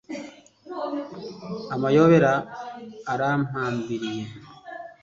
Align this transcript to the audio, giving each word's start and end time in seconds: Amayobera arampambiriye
Amayobera 1.75 2.33
arampambiriye 3.11 4.23